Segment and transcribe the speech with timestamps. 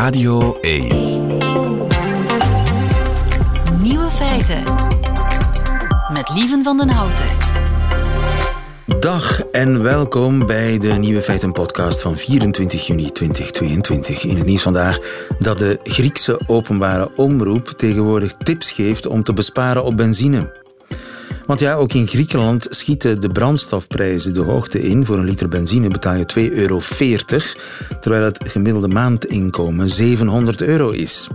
[0.00, 0.86] Radio 1.
[3.82, 4.62] Nieuwe feiten.
[6.12, 7.24] Met Lieven van den Houten.
[9.00, 14.24] Dag en welkom bij de Nieuwe Feiten podcast van 24 juni 2022.
[14.24, 14.98] In het nieuws vandaag
[15.38, 20.59] dat de Griekse openbare omroep tegenwoordig tips geeft om te besparen op benzine.
[21.50, 25.06] Want ja, ook in Griekenland schieten de brandstofprijzen de hoogte in.
[25.06, 26.80] Voor een liter benzine betaal je 2,40 euro,
[28.00, 31.28] terwijl het gemiddelde maandinkomen 700 euro is.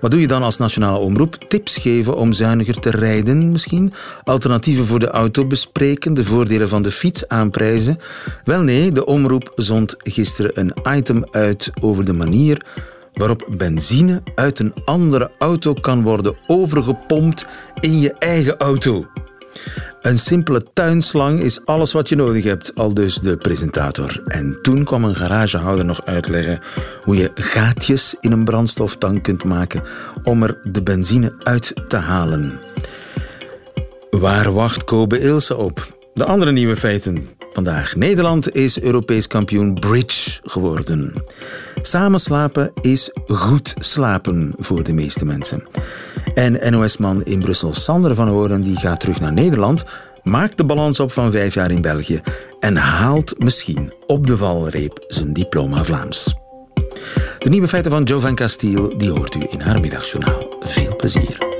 [0.00, 1.34] Wat doe je dan als nationale omroep?
[1.48, 3.92] Tips geven om zuiniger te rijden misschien?
[4.24, 6.14] Alternatieven voor de auto bespreken?
[6.14, 7.98] De voordelen van de fiets aanprijzen?
[8.44, 12.64] Wel nee, de omroep zond gisteren een item uit over de manier
[13.16, 17.44] waarop benzine uit een andere auto kan worden overgepompt
[17.80, 19.06] in je eigen auto.
[20.02, 24.22] Een simpele tuinslang is alles wat je nodig hebt, al dus de presentator.
[24.26, 26.60] En toen kwam een garagehouder nog uitleggen
[27.02, 29.82] hoe je gaatjes in een brandstoftank kunt maken
[30.22, 32.52] om er de benzine uit te halen.
[34.10, 35.94] Waar wacht Kobe Ilse op?
[36.14, 37.96] De andere nieuwe feiten vandaag.
[37.96, 41.12] Nederland is Europees kampioen bridge geworden.
[41.86, 45.62] Samen slapen is goed slapen voor de meeste mensen.
[46.34, 49.84] En NOS-man in Brussel, Sander van Horen, die gaat terug naar Nederland,
[50.22, 52.20] maakt de balans op van vijf jaar in België
[52.60, 56.34] en haalt misschien op de valreep zijn diploma Vlaams.
[57.38, 60.56] De nieuwe feiten van Joe van Castiel, die hoort u in haar middagjournaal.
[60.60, 61.55] Veel plezier.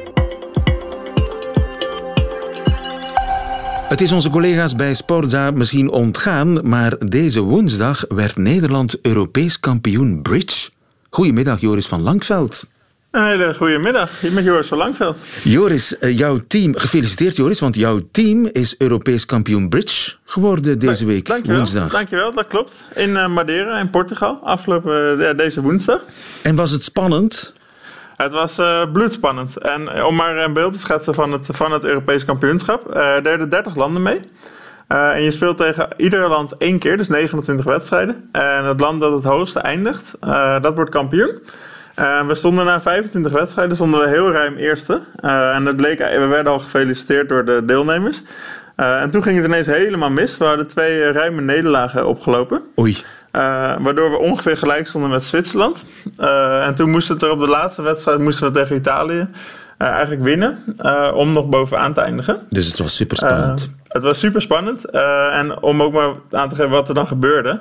[3.89, 10.23] Het is onze collega's bij Sportza misschien ontgaan, maar deze woensdag werd Nederland Europees kampioen
[10.23, 10.71] bridge.
[11.11, 12.67] Goedemiddag, Joris van Langveld.
[13.11, 15.17] Een hele goede middag, hier met Joris van Langveld.
[15.45, 21.07] Joris, eh, jouw team, gefeliciteerd Joris, want jouw team is Europees kampioen bridge geworden deze
[21.07, 21.93] week, dankjewel, woensdag.
[21.93, 22.85] Dankjewel, dat klopt.
[22.95, 26.01] In eh, Madeira, in Portugal, afgelopen uh, deze woensdag.
[26.43, 27.55] En was het spannend?
[28.17, 29.57] Het was uh, bloedspannend.
[29.57, 33.15] En eh, om maar een beeld te schetsen van het, van het Europees kampioenschap, uh,
[33.23, 34.21] deden 30 landen mee.
[34.87, 38.29] En je speelt tegen ieder land één keer, dus 29 wedstrijden.
[38.33, 40.15] En het land dat het hoogste eindigt,
[40.63, 41.43] dat wordt kampioen.
[42.27, 45.01] we stonden na 25 wedstrijden stonden we heel ruim eerste.
[45.21, 48.23] en het leek, we werden al gefeliciteerd door de deelnemers.
[48.77, 50.39] en toen ging het ineens helemaal mis.
[50.39, 52.63] We hadden twee ruime nederlagen opgelopen.
[52.79, 52.97] Oei.
[53.37, 55.85] Uh, waardoor we ongeveer gelijk stonden met Zwitserland.
[56.21, 59.29] Uh, en toen moesten het er op de laatste wedstrijd moesten we tegen Italië
[59.79, 60.65] uh, eigenlijk winnen.
[61.15, 62.41] om nog bovenaan te eindigen.
[62.51, 63.71] Dus het was super spannend.
[63.89, 64.91] het was super spannend.
[65.31, 67.61] en om ook maar aan te geven wat er dan gebeurde.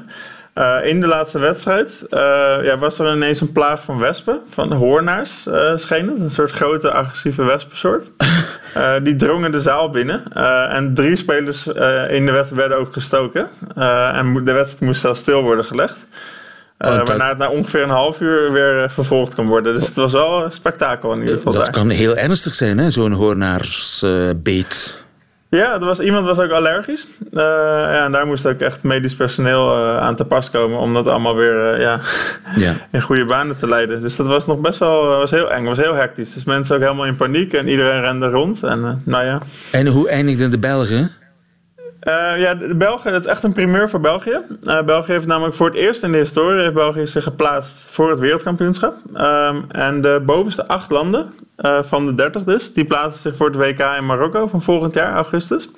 [0.56, 2.20] Uh, in de laatste wedstrijd uh,
[2.64, 6.20] ja, was er ineens een plaag van wespen, van hoornaars uh, scheen het.
[6.20, 8.12] Een soort grote agressieve wespensoort.
[9.04, 10.34] die drongen de zaal binnen.
[10.70, 11.68] en drie spelers
[12.08, 13.50] in de wedstrijd werden ook gestoken.
[14.14, 16.06] en de wedstrijd moest zelfs stil worden gelegd.
[16.80, 17.08] Uh, dat...
[17.08, 19.74] Waarna het na ongeveer een half uur weer vervolgd kan worden.
[19.74, 21.54] Dus het was wel een spektakel in ieder geval.
[21.54, 22.90] Dat kan heel ernstig zijn, hè?
[22.90, 25.04] zo'n hoornaarsbeet.
[25.50, 27.08] Ja, er was, iemand was ook allergisch.
[27.32, 30.94] Uh, ja, en daar moest ook echt medisch personeel uh, aan te pas komen om
[30.94, 32.00] dat allemaal weer uh, ja,
[32.66, 32.74] ja.
[32.92, 34.02] in goede banen te leiden.
[34.02, 36.34] Dus dat was nog best wel was heel eng, was heel hectisch.
[36.34, 38.64] Dus mensen ook helemaal in paniek en iedereen rende rond.
[38.64, 39.42] En, nou ja.
[39.72, 41.12] en hoe eindigden de Belgen?
[42.08, 44.40] Uh, ja, de Belgen, dat is echt een primeur voor België.
[44.64, 48.10] Uh, België heeft namelijk voor het eerst in de historie heeft België zich geplaatst voor
[48.10, 48.96] het wereldkampioenschap.
[49.18, 53.48] Um, en de bovenste acht landen, uh, van de 30 dus, die plaatsen zich voor
[53.48, 55.70] het WK in Marokko van volgend jaar, augustus.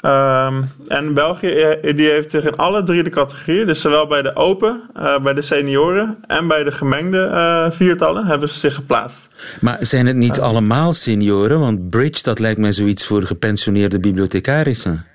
[0.00, 4.36] Um, en België die heeft zich in alle drie de categorieën, dus zowel bij de
[4.36, 4.82] open,
[5.22, 9.28] bij de senioren en bij de gemengde viertallen, hebben ze zich geplaatst.
[9.60, 11.60] Maar zijn het niet allemaal senioren?
[11.60, 15.06] Want bridge, dat lijkt mij zoiets voor gepensioneerde bibliothecarissen.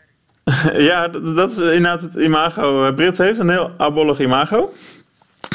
[0.92, 2.94] ja, dat is inderdaad het imago.
[2.94, 4.74] Brits heeft een heel abollig imago.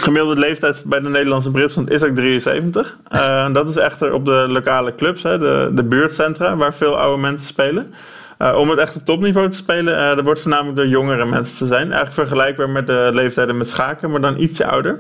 [0.01, 2.97] Gemiddelde leeftijd bij de Nederlandse Britsland is ook 73.
[3.13, 7.21] Uh, dat is echter op de lokale clubs, hè, de, de buurtcentra, waar veel oude
[7.21, 7.95] mensen spelen.
[8.39, 11.59] Uh, om het echt op topniveau te spelen, uh, dat wordt voornamelijk door jongere mensen
[11.59, 11.93] te zijn.
[11.93, 14.99] Eigenlijk vergelijkbaar met de leeftijden met schaken, maar dan ietsje ouder.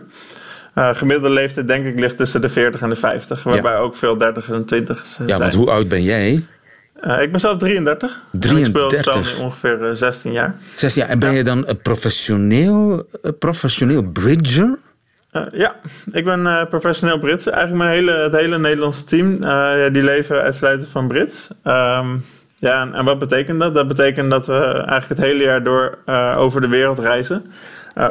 [0.75, 3.79] gemiddelde leeftijd denk ik ligt tussen de 40 en de 50, waarbij ja.
[3.79, 5.29] ook veel 30 en 20 zijn.
[5.29, 6.45] Ja, want hoe oud ben jij?
[7.05, 8.23] Uh, ik ben zelf 33.
[8.33, 9.07] 33.
[9.07, 10.55] En ik speel ongeveer uh, 16 jaar.
[10.75, 11.11] 16 jaar.
[11.11, 11.37] En ben ja.
[11.37, 14.79] je dan een professioneel, een professioneel bridger?
[15.33, 15.77] Uh, ja,
[16.13, 17.47] ik ben professioneel Brits.
[17.47, 21.49] Eigenlijk mijn hele, het hele Nederlandse team, ja, die leven uitsluitend van Brits.
[21.65, 22.25] Um,
[22.59, 23.75] ja, en, en, wat betekent dat?
[23.75, 25.99] Dat betekent dat we eigenlijk het hele jaar door
[26.37, 27.53] over de wereld reizen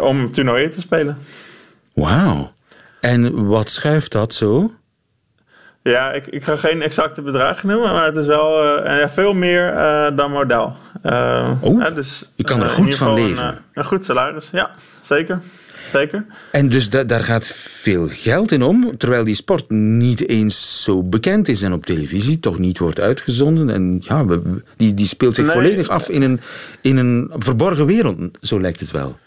[0.02, 1.18] om toernooien te spelen.
[1.94, 2.52] Wauw.
[3.02, 4.74] En wat schuift dat zo?
[5.92, 9.34] Ja, ik, ik ga geen exacte bedragen noemen, maar het is wel uh, ja, veel
[9.34, 10.78] meer uh, dan modaal.
[11.04, 13.48] Uh, oh, dus, je kan er goed van leven.
[13.48, 14.72] Een, een, goed salaris, ja,
[15.02, 15.40] zeker.
[15.92, 16.26] zeker.
[16.52, 21.04] En dus da daar gaat veel geld in om, terwijl die sport niet eens zo
[21.04, 23.70] bekend is en op televisie toch niet wordt uitgezonden.
[23.70, 24.26] En ja,
[24.78, 26.40] die, die speelt zich volledig af in een,
[26.82, 29.18] in een verborgen wereld, zo lijkt het wel.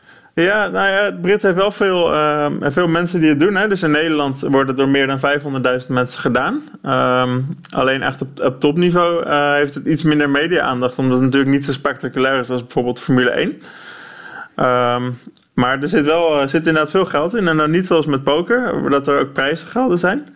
[0.43, 3.55] Ja, nou ja, het Brits heeft wel veel, uh, veel mensen die het doen.
[3.55, 3.69] Hè.
[3.69, 6.63] Dus in Nederland wordt het door meer dan 500.000 mensen gedaan.
[6.87, 10.99] Um, alleen echt op, op topniveau uh, heeft het iets minder media-aandacht.
[10.99, 13.49] Omdat het natuurlijk niet zo spectaculair is als bijvoorbeeld Formule 1.
[13.49, 13.61] Um,
[14.55, 15.03] ehm,
[15.55, 17.49] maar er zit, wel, zit inderdaad veel geld in.
[17.49, 20.27] En dan niet zoals met poker, dat er ook prijzengelden zijn.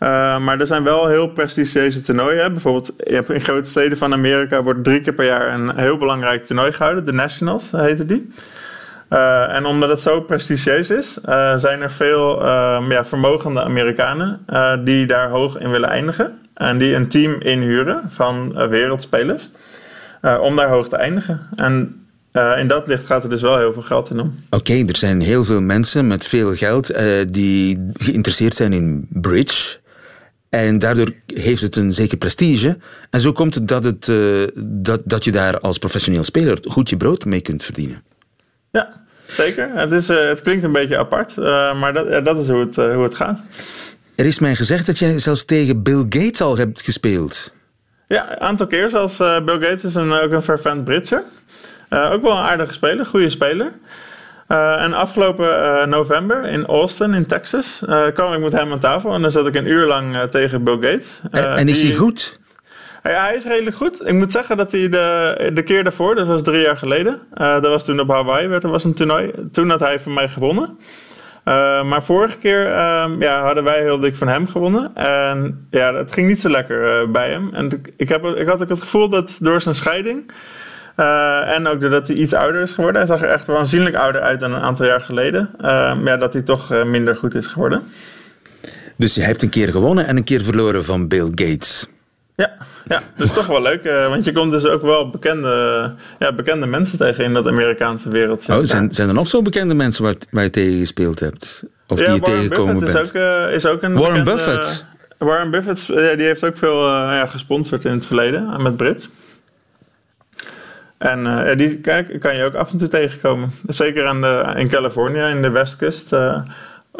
[0.00, 2.52] Uh, maar er zijn wel heel prestigieuze toernooien.
[2.52, 6.72] Bijvoorbeeld in grote steden van Amerika wordt drie keer per jaar een heel belangrijk toernooi
[6.72, 7.04] gehouden.
[7.04, 8.32] De Nationals heette die.
[9.10, 14.44] Uh, en omdat het zo prestigieus is, uh, zijn er veel uh, ja, vermogende Amerikanen
[14.84, 16.38] die daar hoog in willen eindigen.
[16.54, 19.50] En die een team inhuren van wereldspelers
[20.40, 21.40] om daar hoog te eindigen.
[21.54, 22.04] En
[22.58, 24.34] in dat licht gaat er dus wel heel veel geld in om.
[24.50, 26.94] Oké, er zijn heel veel mensen met veel geld
[27.28, 29.78] die geïnteresseerd zijn in bridge.
[30.48, 32.78] En daardoor heeft het een zeker prestige.
[33.10, 34.12] En zo komt het dat, het,
[34.64, 38.02] dat, dat je daar als professioneel speler goed je brood mee kunt verdienen.
[38.70, 38.99] Ja,
[39.36, 39.70] zeker.
[39.74, 42.76] Het, is, uh, het klinkt een beetje apart, uh, maar dat, dat is hoe het,
[42.76, 43.38] uh, hoe het gaat.
[44.16, 47.52] Er is mij gezegd dat jij zelfs tegen Bill Gates al hebt gespeeld.
[48.08, 48.90] Ja, een aantal keer.
[48.90, 51.22] Zoals Bill Gates is een, ook een fervent Britser.
[51.90, 53.72] ook wel een aardige speler, goede speler.
[54.46, 57.82] en afgelopen november in Austin, in Texas,
[58.14, 59.14] kwam ik met hem aan tafel.
[59.14, 61.20] En dan zat ik een uur lang tegen Bill Gates.
[61.30, 62.39] en, en is hij goed?
[63.02, 64.06] Hij is redelijk goed.
[64.06, 67.52] Ik moet zeggen dat hij de, de keer daarvoor, dat was drie jaar geleden, uh,
[67.52, 69.32] dat was toen op Hawaii, werd, er was een toernooi.
[69.52, 70.78] Toen had hij van mij gewonnen.
[71.44, 74.94] Uh, maar vorige keer uh, ja, hadden wij heel dik van hem gewonnen.
[74.94, 77.50] En ja, het ging niet zo lekker uh, bij hem.
[77.52, 80.32] En ik, heb, ik had ook het gevoel dat door zijn scheiding.
[81.46, 83.00] en ook doordat hij iets ouder is geworden.
[83.00, 85.50] Hij zag er echt waanzinnig ouder uit dan een aantal jaar geleden.
[86.04, 87.82] ja, dat hij toch minder goed is geworden.
[88.96, 91.88] Dus je hebt een keer gewonnen en een keer verloren van Bill Gates.
[92.40, 92.52] Ja,
[92.84, 93.84] ja, dus toch wel leuk.
[93.84, 98.08] Uh, want je komt dus ook wel bekende, ja, bekende mensen tegen in dat Amerikaanse
[98.08, 98.56] wereldje.
[98.56, 101.64] Oh, zijn, zijn er nog zo bekende mensen waar, waar je tegen gespeeld hebt?
[101.88, 102.94] Of die je tegengekomen bent?
[102.94, 104.84] Is ook, uh, is ook een Warren Buffett?
[105.18, 109.08] Warren Buffett die heeft ook veel ja, gesponsord in het verleden met Brits.
[110.98, 113.52] En die kijk, kan je ook af en toe tegenkomen.
[113.66, 116.12] Zeker aan de, in Californië, in de westkust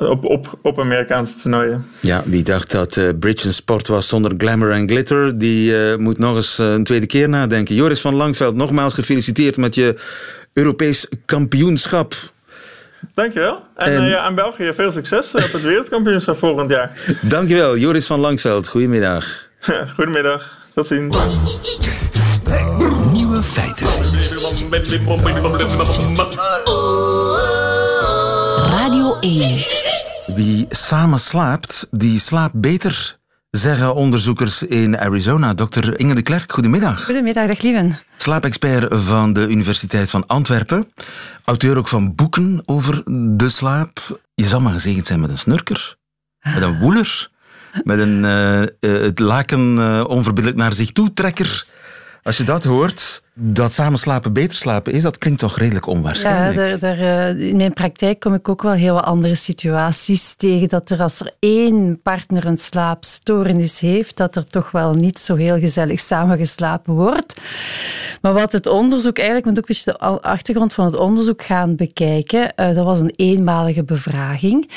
[0.09, 1.87] op, op, op Amerikaanse toernooien.
[2.01, 5.97] Ja, wie dacht dat uh, bridge een sport was zonder glamour en glitter, die uh,
[5.97, 7.75] moet nog eens uh, een tweede keer nadenken.
[7.75, 9.95] Joris van Langveld, nogmaals gefeliciteerd met je
[10.53, 12.15] Europees kampioenschap.
[13.15, 13.63] Dankjewel.
[13.77, 16.93] En, en ja, aan België veel succes op het wereldkampioenschap volgend jaar.
[17.21, 18.69] Dankjewel, Joris van Langveld.
[18.69, 19.49] Goedemiddag.
[19.97, 20.59] Goedemiddag.
[20.75, 21.17] Tot ziens.
[23.13, 23.87] Nieuwe feiten.
[28.71, 29.90] Radio 1.
[30.35, 33.19] Wie samen slaapt, die slaapt beter,
[33.51, 35.55] zeggen onderzoekers in Arizona.
[35.55, 35.99] Dr.
[35.99, 37.05] Inge de Klerk, goedemiddag.
[37.05, 37.99] Goedemiddag, dag Lieven.
[38.17, 40.89] Slaapexpert van de Universiteit van Antwerpen.
[41.45, 43.03] Auteur ook van boeken over
[43.37, 44.21] de slaap.
[44.35, 45.97] Je zal maar gezegend zijn met een snurker,
[46.55, 47.31] met een woeler,
[47.83, 51.67] met een uh, het laken uh, onverbiddelijk naar zich toe trekker.
[52.23, 56.81] Als je dat hoort, dat samen slapen beter slapen is, dat klinkt toch redelijk onwaarschijnlijk.
[56.81, 60.69] Ja, eh, in mijn praktijk kom ik ook wel heel wat andere situaties tegen.
[60.69, 65.35] Dat er als er één partner een slaapstoornis heeft, dat er toch wel niet zo
[65.35, 67.41] heel gezellig samengeslapen wordt.
[68.21, 71.77] Maar wat het onderzoek eigenlijk, want ook wist je de achtergrond van het onderzoek gaan
[71.77, 72.53] bekijken.
[72.57, 74.71] Uh, dat was een eenmalige bevraging.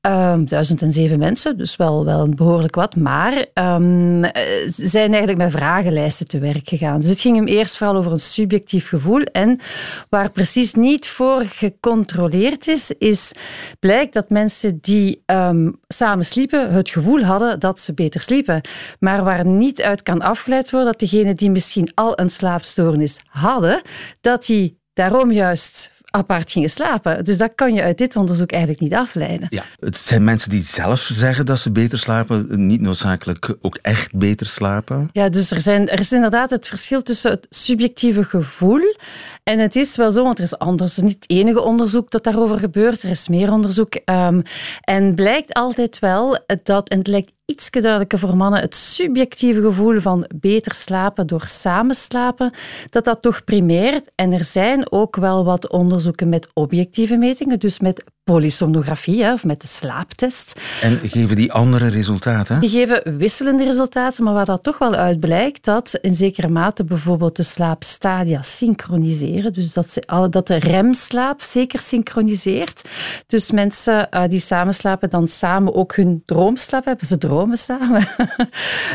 [0.00, 2.96] Um, 1007 mensen, dus wel, wel een behoorlijk wat.
[2.96, 4.24] Maar um,
[4.66, 7.00] zijn eigenlijk met vragenlijsten te werk gegaan.
[7.00, 9.22] Dus het ging hem eerst vooral over een subjectief gevoel.
[9.22, 9.60] En
[10.08, 13.32] waar precies niet voor gecontroleerd is, is
[13.80, 18.60] blijkt dat mensen die um, samen sliepen het gevoel hadden dat ze beter sliepen.
[18.98, 23.82] Maar waar niet uit kan afgeleid worden dat degenen die misschien al een slaapstoornis hadden,
[24.20, 27.24] dat die daarom juist apart gingen slapen.
[27.24, 29.46] Dus dat kan je uit dit onderzoek eigenlijk niet afleiden.
[29.50, 34.14] Ja, het zijn mensen die zelf zeggen dat ze beter slapen, niet noodzakelijk ook echt
[34.16, 35.08] beter slapen.
[35.12, 38.94] Ja, dus er, zijn, er is inderdaad het verschil tussen het subjectieve gevoel
[39.42, 40.96] en het is wel zo, want er is anders.
[40.96, 43.02] Niet het enige onderzoek dat daarover gebeurt.
[43.02, 43.94] Er is meer onderzoek.
[44.04, 44.42] Um,
[44.80, 50.00] en blijkt altijd wel dat, en het lijkt iets duidelijker voor mannen, het subjectieve gevoel
[50.00, 52.52] van beter slapen door samen slapen,
[52.90, 54.10] dat dat toch primeert.
[54.14, 59.60] En er zijn ook wel wat onderzoeken met objectieve metingen, dus met polysomnografie of met
[59.60, 60.60] de slaaptest.
[60.82, 62.60] En geven die andere resultaten?
[62.60, 66.84] Die geven wisselende resultaten, maar waar dat toch wel uit blijkt, dat in zekere mate
[66.84, 69.52] bijvoorbeeld de slaapstadia synchroniseren.
[69.52, 72.88] Dus dat, ze, dat de remslaap zeker synchroniseert.
[73.26, 77.06] Dus mensen uh, die samenslapen dan samen ook hun droomslaap hebben.
[77.06, 78.06] Ze dromen samen.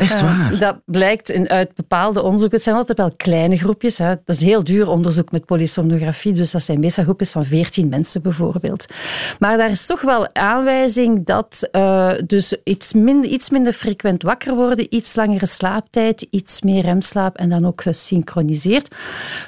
[0.00, 0.58] Echt eh, waar?
[0.58, 2.56] dat blijkt in, uit bepaalde onderzoeken.
[2.56, 3.98] Het zijn altijd wel kleine groepjes.
[3.98, 4.08] Hè.
[4.24, 6.32] Dat is heel duur onderzoek met polysomnografie.
[6.32, 8.86] Dus dat zijn meestal groepjes van 14 mensen bijvoorbeeld.
[9.38, 14.54] Maar daar is toch wel aanwijzing dat uh, dus iets, minder, iets minder frequent wakker
[14.54, 18.94] worden, iets langere slaaptijd, iets meer remslaap en dan ook gesynchroniseerd.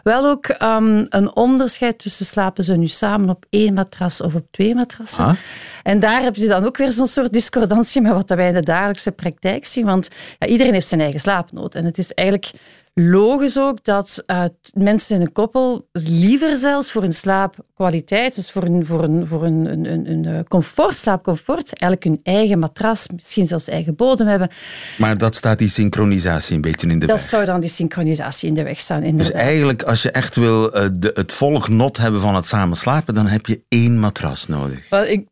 [0.02, 4.46] Wel ook um, een onderscheid tussen slapen ze nu samen op één matras of op
[4.50, 5.24] twee matrassen.
[5.24, 5.36] Ah.
[5.82, 8.62] En daar hebben ze dan ook weer zo'n soort discordantie met wat wij in de
[8.62, 9.84] dagelijkse praktijk zien.
[9.84, 11.74] Want ja, iedereen heeft zijn eigen slaapnood.
[11.74, 12.50] En het is eigenlijk
[12.94, 14.44] logisch ook dat uh,
[14.74, 19.44] mensen in een koppel liever zelfs voor hun slaapkwaliteit, dus voor een, voor een, voor
[19.44, 24.26] een, een, een, een eh, comfort, slaapcomfort, eigenlijk hun eigen matras, misschien zelfs eigen bodem
[24.26, 24.50] hebben.
[24.98, 27.16] Maar dat staat die synchronisatie een beetje in de weg.
[27.16, 29.32] Dat zou dan die synchronisatie in de weg staan, inderdaad.
[29.32, 33.14] Dus eigenlijk, als je echt wil uh, de, het volgnot hebben van het samen slapen,
[33.14, 34.88] dan heb je één matras nodig.
[34.88, 35.26] Wel, ik,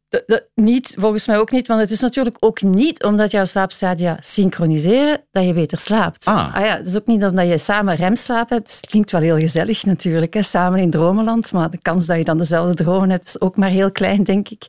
[0.55, 5.21] niet, volgens mij ook niet, want het is natuurlijk ook niet omdat jouw slaapstadia synchroniseren
[5.31, 6.25] dat je beter slaapt.
[6.25, 6.55] Ah.
[6.55, 8.71] ah ja, het is ook niet omdat je samen remslaap hebt.
[8.71, 12.25] Het klinkt wel heel gezellig natuurlijk, hè, samen in dromenland, maar de kans dat je
[12.25, 14.67] dan dezelfde dromen hebt is ook maar heel klein, denk ik.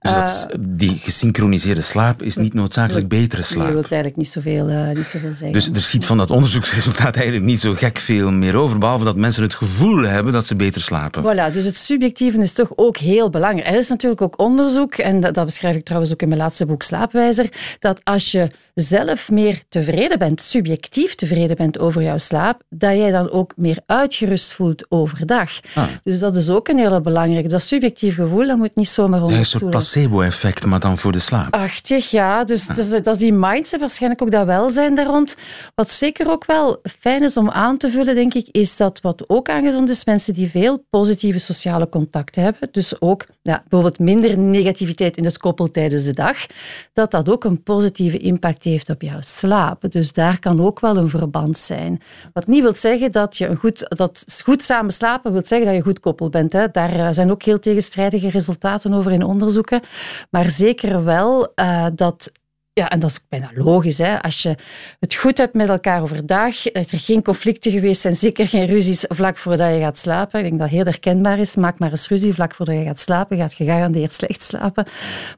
[0.00, 3.64] Dus dat uh, die gesynchroniseerde slaap is niet noodzakelijk betere slaap?
[3.64, 5.52] Dat wil eigenlijk niet zoveel, uh, niet zoveel zeggen.
[5.52, 9.16] Dus er schiet van dat onderzoeksresultaat eigenlijk niet zo gek veel meer over, behalve dat
[9.16, 11.22] mensen het gevoel hebben dat ze beter slapen.
[11.22, 13.68] Voilà, dus het subjectieve is toch ook heel belangrijk.
[13.68, 16.66] Er is natuurlijk ook onderzoek en dat, dat, beschrijf ik trouwens ook in mijn laatste
[16.66, 22.62] boek Slaapwijzer, dat als je zelf meer tevreden bent, subjectief tevreden bent over jouw slaap,
[22.68, 25.50] dat jij dan ook meer uitgerust voelt overdag.
[25.74, 25.84] Ah.
[26.04, 27.48] Dus dat is ook een hele belangrijke.
[27.48, 31.12] Dat subjectief gevoel, dat moet niet zomaar onder Dat is een placebo-effect, maar dan voor
[31.12, 31.54] de slaap.
[31.54, 32.44] Achtig, ja.
[32.44, 32.76] Dus ah.
[32.76, 35.36] dat, is, dat is die mindset, waarschijnlijk ook dat welzijn daar rond.
[35.74, 39.24] Wat zeker ook wel fijn is om aan te vullen, denk ik, is dat wat
[39.26, 44.38] ook aangetoond is, mensen die veel positieve sociale contacten hebben, dus ook ja, bijvoorbeeld minder
[44.68, 46.46] negativiteit in het koppel tijdens de dag,
[46.92, 49.90] dat dat ook een positieve impact heeft op jouw slaap.
[49.90, 52.02] Dus daar kan ook wel een verband zijn.
[52.32, 55.76] Wat niet wil zeggen dat je een goed, dat goed samen slapen wil zeggen dat
[55.76, 56.52] je goed koppel bent.
[56.52, 56.66] Hè.
[56.72, 59.80] Daar eh, zijn ook heel tegenstrijdige resultaten over in onderzoeken.
[60.30, 62.32] Maar zeker wel uh, dat
[62.78, 63.98] ja, en dat is bijna logisch.
[63.98, 64.22] Hè?
[64.22, 64.54] Als je
[65.00, 69.04] het goed hebt met elkaar overdag, dat er geen conflicten geweest zijn, zeker geen ruzies
[69.08, 70.38] vlak voordat je gaat slapen.
[70.38, 71.56] Ik denk dat heel herkenbaar is.
[71.56, 74.86] Maak maar eens ruzie vlak voordat je gaat slapen, gaat je gegarandeerd slecht slapen.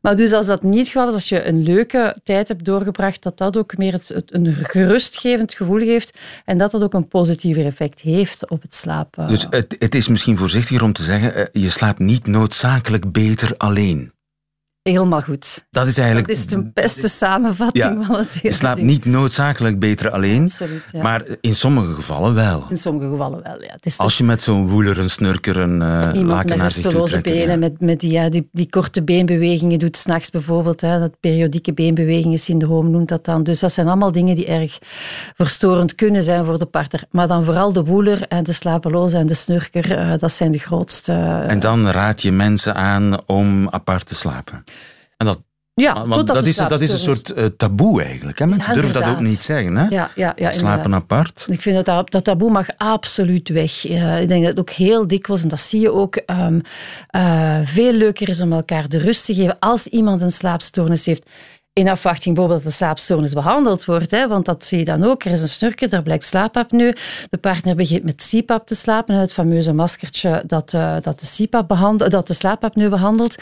[0.02, 3.56] Maar dus als dat niet gaat, als je een leuke tijd hebt doorgebracht, dat dat
[3.56, 8.50] ook meer het, een gerustgevend gevoel geeft en dat dat ook een positiever effect heeft
[8.50, 9.28] op het slapen.
[9.28, 13.54] Dus het, het is misschien voorzichtiger om te zeggen, eh, je slaapt niet noodzakelijk beter
[13.56, 14.12] alleen.
[14.82, 15.66] Helemaal goed.
[15.70, 16.28] Dat is eigenlijk...
[16.28, 20.82] Dat is de beste samenvatting van het hele Je slaapt niet noodzakelijk beter alleen, Absoluut,
[20.92, 21.02] ja.
[21.02, 22.64] maar in sommige gevallen wel.
[22.68, 23.72] In sommige gevallen wel, ja.
[23.72, 25.80] Het is Als je met zo'n woeler, een snurker, een
[26.14, 27.24] uh, laken naar zich toe trekt.
[27.24, 30.80] benen, met, met die, ja, die, die korte beenbewegingen doet, s'nachts bijvoorbeeld.
[30.80, 33.42] Hè, dat periodieke beenbewegingen syndroom noemt dat dan.
[33.42, 34.78] Dus dat zijn allemaal dingen die erg
[35.34, 37.02] verstorend kunnen zijn voor de partner.
[37.10, 40.58] Maar dan vooral de woeler en de slapeloze en de snurker, uh, dat zijn de
[40.58, 41.12] grootste.
[41.12, 44.64] Uh, en dan raad je mensen aan om apart te slapen.
[45.20, 45.40] En dat
[45.74, 48.38] ja, want dat is, dat is een soort uh, taboe eigenlijk.
[48.38, 48.46] Hè?
[48.46, 49.76] Mensen durven dat ook niet zeggen.
[49.76, 49.86] Hè?
[49.88, 51.46] Ja, ja, ja, Slapen apart.
[51.50, 53.88] Ik vind dat dat taboe mag absoluut weg.
[53.88, 56.60] Uh, ik denk dat het ook heel dikwijls, en dat zie je ook, um,
[57.16, 61.30] uh, veel leuker is om elkaar de rust te geven als iemand een slaapstoornis heeft
[61.72, 64.10] in afwachting bijvoorbeeld dat de slaapstoornis behandeld wordt.
[64.10, 65.24] Hè, want dat zie je dan ook.
[65.24, 66.92] Er is een snurker, daar blijkt slaapapneu.
[67.30, 69.14] De partner begint met CPAP te slapen.
[69.14, 73.34] Het fameuze maskertje dat, uh, dat, de, CPAP behandelt, dat de slaapapneu behandelt.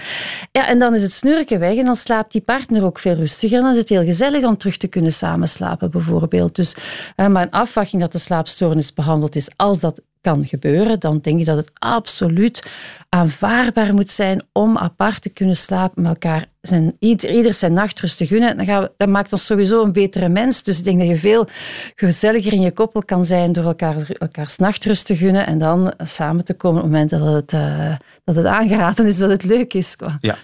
[0.52, 3.60] Ja, en dan is het snurken weg en dan slaapt die partner ook veel rustiger.
[3.60, 6.54] Dan is het heel gezellig om terug te kunnen samenslapen bijvoorbeeld.
[6.54, 6.74] Dus,
[7.16, 11.40] uh, maar in afwachting dat de slaapstoornis behandeld is, als dat kan gebeuren, dan denk
[11.40, 12.66] ik dat het absoluut
[13.08, 16.46] aanvaardbaar moet zijn om apart te kunnen slapen met elkaar.
[16.60, 18.56] Zijn, ieder zijn nachtrust te gunnen.
[18.56, 20.62] Dan gaan dat maakt ons sowieso een betere mens.
[20.62, 21.48] Dus ik denk dat je veel
[21.94, 26.44] gezelliger in je koppel kan zijn door elkaar, elkaars nachtrust te gunnen en dan samen
[26.44, 29.74] te komen op het moment dat het, uh, dat het aangeraden is, dat het leuk
[29.74, 29.96] is.
[30.20, 30.36] Ja.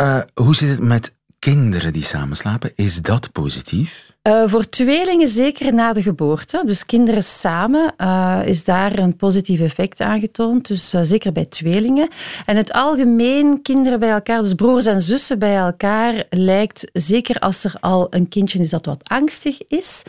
[0.00, 2.72] Uh, hoe zit het met kinderen die samen slapen?
[2.74, 4.13] Is dat positief?
[4.28, 6.62] Uh, voor tweelingen zeker na de geboorte.
[6.66, 10.68] Dus kinderen samen uh, is daar een positief effect aangetoond.
[10.68, 12.08] Dus uh, zeker bij tweelingen.
[12.44, 17.64] En het algemeen, kinderen bij elkaar, dus broers en zussen bij elkaar, lijkt, zeker als
[17.64, 20.02] er al een kindje is dat wat angstig is,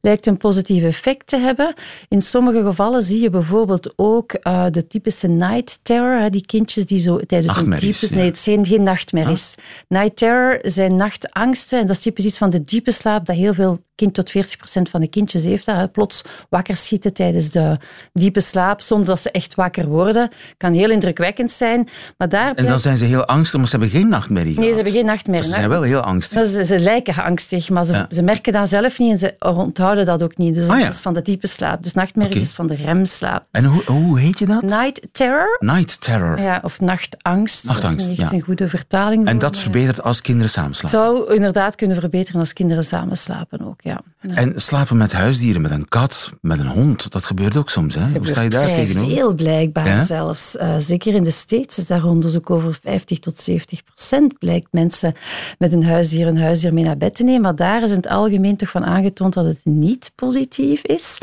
[0.00, 1.74] lijkt een positief effect te hebben.
[2.08, 4.32] In sommige gevallen zie je bijvoorbeeld ook
[4.70, 6.30] de typische night terror.
[6.30, 8.10] Die kindjes die zo tijdens een types...
[8.10, 8.16] Ja.
[8.16, 9.54] Nee, het zijn geen nachtmerries.
[9.88, 11.78] Night terror zijn nachtangsten.
[11.78, 14.30] En dat is typisch iets van de diepe slaap dat heel veel will kind tot
[14.30, 15.92] 40 procent van de kindjes heeft dat.
[15.92, 17.78] Plots wakker schieten tijdens de
[18.12, 20.30] diepe slaap, zonder dat ze echt wakker worden.
[20.56, 21.88] Kan heel indrukwekkend zijn.
[22.18, 24.74] Maar daar en dan zijn ze heel angstig, maar ze hebben geen nachtmerrie Nee, ze
[24.74, 25.48] hebben geen nachtmerrie.
[25.48, 26.46] Ze zijn wel heel angstig.
[26.46, 28.06] Ze, ze, lijken angstig, maar ze, ja.
[28.10, 30.54] ze, merken dat zelf niet en ze onthouden dat ook niet.
[30.54, 30.84] Dus ah, ja.
[30.84, 31.82] dat is van de diepe slaap.
[31.82, 32.42] Dus nachtmerrie okay.
[32.42, 33.44] is van de remslaap.
[33.50, 34.62] En hoe, hoe heet je dat?
[34.62, 35.56] Night terror.
[35.60, 36.40] Night terror.
[36.40, 37.64] Ja, of nachtangst.
[37.64, 38.36] Nachtangst, dat is ja.
[38.36, 39.26] een goede vertaling.
[39.26, 40.98] En dat verbetert als kinderen samen slapen?
[40.98, 43.91] zou inderdaad kunnen verbeteren als kinderen samen slapen ook, ja.
[44.20, 44.34] Ja.
[44.34, 47.94] En slapen met huisdieren, met een kat, met een hond, dat gebeurt ook soms.
[47.94, 48.18] Hè?
[48.18, 49.16] Hoe sta je daar tegenover?
[49.16, 50.00] Veel blijkbaar ja?
[50.00, 50.56] zelfs.
[50.56, 55.14] Uh, zeker in de States is daar onderzoek over 50 tot 70 procent blijkt mensen
[55.58, 57.40] met een huisdier een huisdier mee naar bed te nemen.
[57.40, 61.18] Maar daar is in het algemeen toch van aangetoond dat het niet positief is.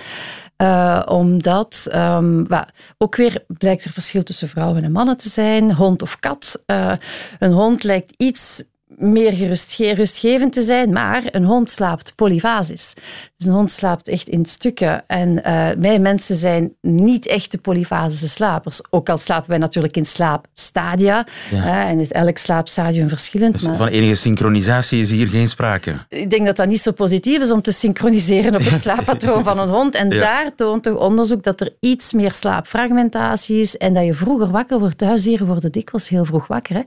[0.57, 5.73] Uh, omdat um, well, ook weer blijkt er verschil tussen vrouwen en mannen te zijn,
[5.73, 6.63] hond of kat.
[6.67, 6.93] Uh,
[7.39, 8.63] een hond lijkt iets
[8.99, 12.93] meer gerustge rustgevend te zijn, maar een hond slaapt polyfasisch.
[13.37, 15.03] Dus een hond slaapt echt in stukken.
[15.07, 18.81] En uh, wij mensen zijn niet echte polyfasische slapers.
[18.89, 21.25] Ook al slapen wij natuurlijk in slaapstadia.
[21.51, 21.87] Ja.
[21.87, 23.53] En is elk slaapstadium verschillend.
[23.53, 25.95] Dus maar van enige synchronisatie is hier geen sprake?
[26.09, 29.59] Ik denk dat dat niet zo positief is om te synchroniseren op het slaappatroon van
[29.59, 29.95] een hond.
[29.95, 30.19] En ja.
[30.19, 34.79] daar toont toch onderzoek dat er iets meer slaapfragmentatie is en dat je vroeger wakker
[34.79, 35.01] wordt.
[35.01, 36.75] Huisdieren worden dikwijls heel vroeg wakker.
[36.75, 36.81] Hè?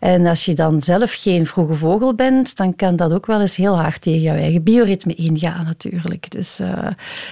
[0.00, 3.40] En als je dan zelf geen geen vroege vogel bent, dan kan dat ook wel
[3.40, 6.30] eens heel hard tegen jouw eigen bioritme ingaan natuurlijk.
[6.30, 6.86] Dus uh,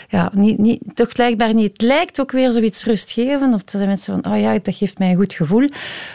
[0.09, 1.73] ja, niet, niet, toch blijkbaar niet.
[1.73, 3.55] Het lijkt ook weer zoiets rustgevend.
[3.55, 5.69] Of zijn mensen van, oh ja, dat geeft mij een goed gevoel.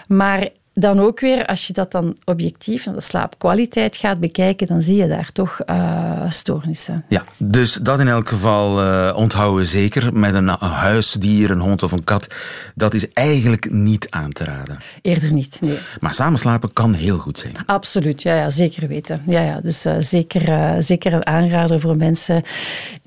[0.08, 4.82] Maar dan ook weer, als je dat dan objectief naar de slaapkwaliteit gaat bekijken, dan
[4.82, 7.06] zie je daar toch uh, stoornissen.
[7.10, 10.14] Ja, dus dat in elk geval uh, onthouden zeker.
[10.14, 12.28] Met een huisdier, een hond of een kat,
[12.76, 14.78] dat is eigenlijk niet aan te raden.
[15.02, 15.78] Eerder niet, nee.
[16.00, 17.54] Maar samenslapen kan heel goed zijn.
[17.66, 19.22] Absoluut, ja, ja zeker weten.
[19.26, 22.44] Ja, ja, dus uh, zeker, zeker een aanrader voor mensen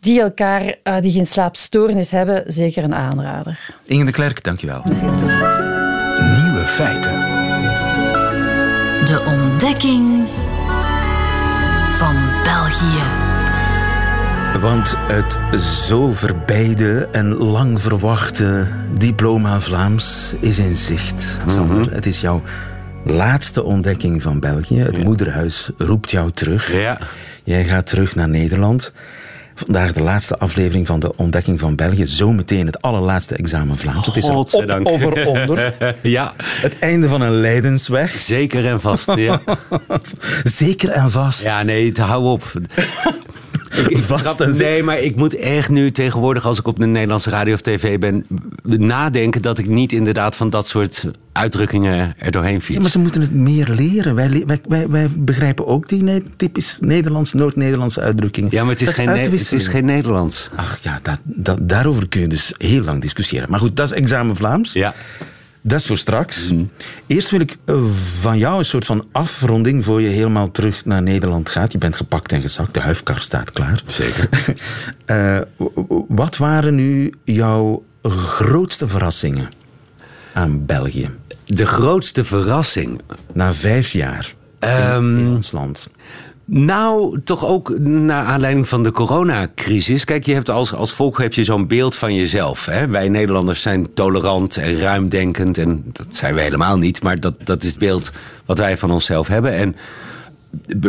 [0.01, 3.75] die elkaar, die geen slaapstoornis hebben, zeker een aanrader.
[3.85, 4.83] Inge de Klerk, dankjewel.
[6.43, 7.38] Nieuwe feiten.
[9.09, 10.29] De ontdekking
[11.91, 13.03] van België.
[14.61, 18.67] Want het zo verbijde en lang verwachte
[18.99, 21.41] diploma Vlaams is in zicht.
[21.47, 21.93] Sander, mm -hmm.
[21.93, 22.43] het is jouw
[23.05, 24.81] laatste ontdekking van België.
[24.81, 25.03] Het ja.
[25.03, 26.73] moederhuis roept jou terug.
[26.73, 26.99] Ja.
[27.45, 28.93] Jij gaat terug naar Nederland.
[29.65, 32.07] Vandaag de laatste aflevering van de Ontdekking van België.
[32.07, 34.07] Zometeen het allerlaatste examen Vlaams.
[34.07, 35.75] Het is op of eronder.
[36.03, 36.35] ja.
[36.39, 38.23] Het einde van een leidensweg.
[38.23, 39.41] Zeker en vast, ja.
[40.43, 41.43] Zeker en vast.
[41.43, 42.53] Ja, nee, hou op.
[43.77, 47.31] Ik, ik grap, nee, maar ik moet echt nu tegenwoordig, als ik op de Nederlandse
[47.31, 48.27] radio of tv ben,
[48.63, 52.75] nadenken dat ik niet inderdaad van dat soort uitdrukkingen er doorheen fiets.
[52.75, 54.15] Ja, maar ze moeten het meer leren.
[54.15, 58.51] Wij, wij, wij, wij begrijpen ook die ne typisch Nederlands, Noord-Nederlandse uitdrukkingen.
[58.53, 60.51] Ja, maar het is, geen, het is geen Nederlands.
[60.57, 63.51] Ach ja, dat, dat, daarover kun je dus heel lang discussiëren.
[63.51, 64.73] Maar goed, dat is examen Vlaams.
[64.73, 64.95] Ja.
[65.61, 66.51] Dat is voor straks.
[66.51, 66.71] Mm.
[67.07, 67.57] Eerst wil ik
[68.21, 71.73] van jou een soort van afronding voor je helemaal terug naar Nederland gaat.
[71.73, 73.83] Je bent gepakt en gezakt, de huifkar staat klaar.
[73.87, 74.29] Zeker.
[75.07, 75.41] uh,
[76.09, 79.49] wat waren nu jouw grootste verrassingen
[80.35, 81.11] aan België?
[81.45, 83.01] De grootste verrassing?
[83.33, 85.91] Na vijf jaar um, in, in ons land.
[86.51, 90.05] Nou, toch ook naar aanleiding van de coronacrisis.
[90.05, 92.65] Kijk, je hebt als, als volk heb je zo'n beeld van jezelf.
[92.65, 92.89] Hè?
[92.89, 95.59] Wij Nederlanders zijn tolerant en ruimdenkend.
[95.59, 97.03] En dat zijn we helemaal niet.
[97.03, 98.11] Maar dat, dat is het beeld
[98.45, 99.53] wat wij van onszelf hebben.
[99.53, 99.77] En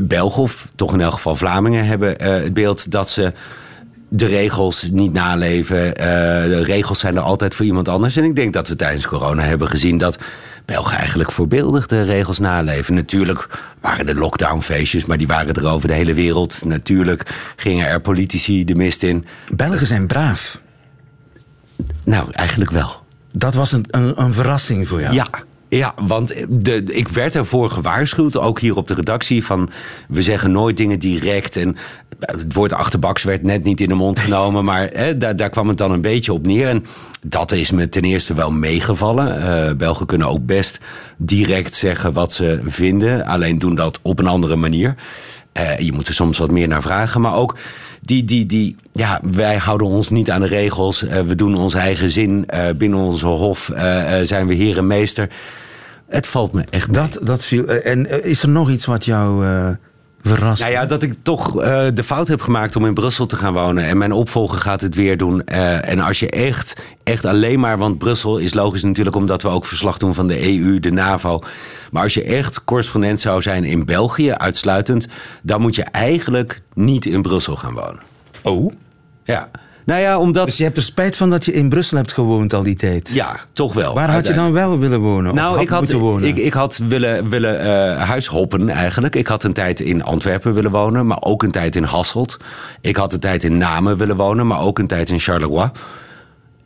[0.04, 3.34] Belgen, of toch in elk geval Vlamingen, hebben uh, het beeld dat ze
[4.10, 5.88] de regels niet naleven.
[5.88, 5.94] Uh,
[6.44, 8.18] de regels zijn er altijd voor iemand anders.
[8.18, 10.20] En ik denk dat we tijdens corona hebben gezien dat
[10.70, 12.94] Belgen eigenlijk voorbeeldig de regels naleven.
[12.94, 13.48] Natuurlijk
[13.82, 16.66] waren er lockdownfeestjes, maar die waren er over de hele wereld.
[16.66, 19.26] Natuurlijk gingen er politici de mist in.
[19.52, 20.62] Belgen zijn braaf.
[22.04, 23.04] Nou, eigenlijk wel.
[23.32, 25.14] Dat was een, een, een verrassing voor jou?
[25.14, 25.28] Ja,
[25.70, 29.70] ja, want de, ik werd ervoor gewaarschuwd, ook hier op de redactie, van
[30.08, 31.56] we zeggen nooit dingen direct.
[31.56, 31.76] En
[32.20, 35.78] het woord achterbaks werd net niet in de mond genomen, maar daar, daar kwam het
[35.78, 36.68] dan een beetje op neer.
[36.68, 36.86] En
[37.22, 39.38] dat is me ten eerste wel meegevallen.
[39.38, 40.80] Uh, Belgen kunnen ook best
[41.18, 44.96] direct zeggen wat ze vinden, alleen doen dat op een andere manier.
[45.54, 47.22] Uh, je moet er soms wat meer naar vragen.
[47.22, 47.58] Maar ook
[48.02, 51.04] die, die, die, ja, wij houden ons niet aan de regels.
[51.04, 52.46] Uh, we doen onze eigen zin.
[52.54, 53.72] Uh, binnen onze hof
[54.22, 55.30] zijn we heer en meester.
[56.08, 57.68] Het valt me echt dat, dat viel.
[57.68, 59.46] En is er nog iets wat jou
[60.22, 60.62] verrast?
[60.62, 61.52] Nou ja, dat ik toch
[61.94, 63.84] de fout heb gemaakt om in Brussel te gaan wonen.
[63.84, 65.46] En mijn opvolger gaat het weer doen.
[65.46, 67.78] en als je echt, echt alleen maar...
[67.78, 71.42] Want Brussel is logisch natuurlijk omdat we ook verslag doen van de EU, de NAVO.
[71.92, 75.08] Maar als je echt correspondent zou zijn in België, uitsluitend...
[75.42, 78.00] dan moet je eigenlijk niet in Brussel gaan wonen.
[78.44, 78.72] Oh?
[79.24, 79.50] Ja.
[79.90, 80.46] Nou ja, omdat...
[80.46, 83.12] Dus je hebt er spijt van dat je in Brussel hebt gewoond al die tijd?
[83.14, 83.94] Ja, toch wel.
[83.94, 85.36] Waar had je dan wel willen wonen?
[85.36, 86.28] Nou, had ik, had, wonen?
[86.28, 89.16] Ik, ik had willen, willen uh, huishoppen eigenlijk.
[89.16, 92.38] Ik had een tijd in Antwerpen willen wonen, maar ook een tijd in Hasselt.
[92.82, 95.72] Ik had een tijd in Namen willen wonen, maar ook een tijd in Charleroi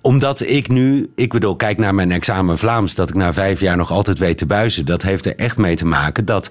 [0.01, 3.77] omdat ik nu, ik bedoel, kijk naar mijn examen Vlaams, dat ik na vijf jaar
[3.77, 4.86] nog altijd weet te buizen.
[4.86, 6.49] Dat heeft er echt mee te maken dat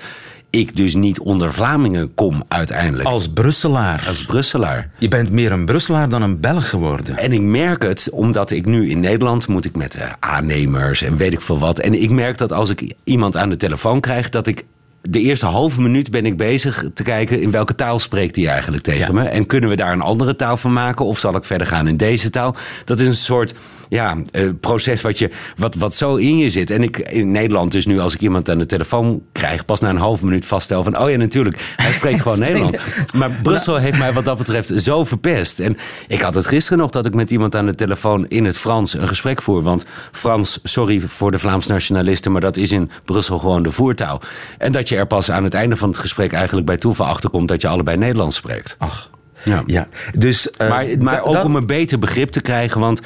[0.53, 3.09] ik dus niet onder Vlamingen kom uiteindelijk.
[3.09, 4.05] Als Brusselaar.
[4.09, 4.91] Als Brusselaar.
[4.99, 7.19] Je bent meer een Brusselaar dan een Belg geworden.
[7.19, 11.17] En ik merk het, omdat ik nu in Nederland moet ik met uh, aannemers en
[11.17, 11.79] weet ik veel wat.
[11.79, 14.65] En ik merk dat als ik iemand aan de telefoon krijg, dat ik
[15.03, 18.83] de eerste halve minuut ben ik bezig te kijken in welke taal spreekt hij eigenlijk
[18.83, 19.25] tegen me.
[19.25, 21.05] En kunnen we daar een andere taal van maken?
[21.05, 22.57] Of zal ik verder gaan in deze taal?
[22.85, 23.55] Dat is een soort
[23.93, 26.71] ja, uh, proces wat, je, wat, wat zo in je zit.
[26.71, 29.89] En ik in Nederland dus nu, als ik iemand aan de telefoon krijg, pas na
[29.89, 32.77] een halve minuut vaststel van, oh ja, natuurlijk, hij spreekt gewoon Nederlands.
[33.15, 35.61] Maar Brussel heeft mij wat dat betreft zo verpest.
[35.61, 35.77] En
[36.09, 38.95] ik had het gisteren nog dat ik met iemand aan de telefoon in het Frans
[38.95, 39.63] een gesprek voer.
[39.63, 44.21] Want Frans, sorry voor de Vlaams nationalisten, maar dat is in Brussel gewoon de voertaal.
[44.59, 47.49] En dat je er pas aan het einde van het gesprek eigenlijk bij toeval achterkomt
[47.49, 48.77] dat je allebei Nederlands spreekt.
[48.79, 49.11] Ach.
[49.45, 49.63] Ja.
[49.67, 49.89] ja.
[50.15, 53.01] Dus, uh, maar maar ook om een beter begrip te krijgen, want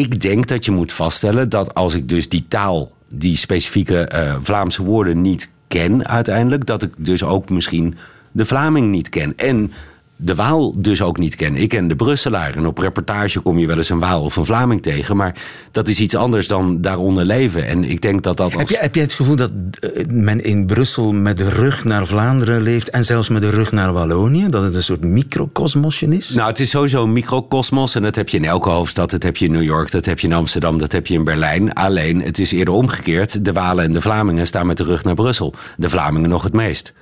[0.00, 4.36] ik denk dat je moet vaststellen dat als ik dus die taal, die specifieke uh,
[4.40, 7.94] Vlaamse woorden niet ken uiteindelijk, dat ik dus ook misschien
[8.32, 9.32] de Vlaming niet ken.
[9.36, 9.72] En
[10.16, 11.56] de Waal dus ook niet ken.
[11.56, 14.44] Ik ken de Brusselaar en op reportage kom je wel eens een Waal of een
[14.44, 15.16] Vlaming tegen.
[15.16, 15.34] Maar
[15.70, 17.66] dat is iets anders dan daaronder leven.
[17.66, 18.54] En ik denk dat dat.
[18.54, 18.62] Als...
[18.62, 19.50] Heb, je, heb je het gevoel dat
[19.80, 23.72] eh, men in Brussel met de rug naar Vlaanderen leeft en zelfs met de rug
[23.72, 24.48] naar Wallonië?
[24.48, 26.30] Dat het een soort microcosmosje is?
[26.30, 29.10] Nou, het is sowieso een microcosmos en dat heb je in elke hoofdstad.
[29.10, 31.24] Dat heb je in New York, dat heb je in Amsterdam, dat heb je in
[31.24, 31.72] Berlijn.
[31.72, 33.44] Alleen, het is eerder omgekeerd.
[33.44, 35.54] De Walen en de Vlamingen staan met de rug naar Brussel.
[35.76, 36.92] De Vlamingen nog het meest.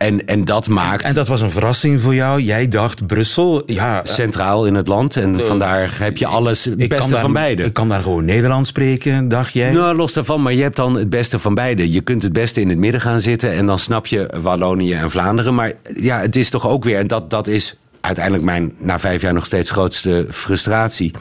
[0.00, 1.04] En, en dat maakt.
[1.04, 2.40] En dat was een verrassing voor jou.
[2.40, 4.00] Jij dacht Brussel, ja.
[4.04, 5.16] Centraal in het land.
[5.16, 7.62] En uh, vandaar heb je alles het beste van beide.
[7.62, 9.72] Ik kan daar gewoon Nederlands spreken, dacht jij?
[9.72, 10.42] Nou, los daarvan.
[10.42, 11.92] Maar je hebt dan het beste van beide.
[11.92, 13.52] Je kunt het beste in het midden gaan zitten.
[13.52, 15.54] En dan snap je Wallonië en Vlaanderen.
[15.54, 16.98] Maar ja, het is toch ook weer.
[16.98, 21.14] En dat, dat is uiteindelijk mijn na vijf jaar nog steeds grootste frustratie.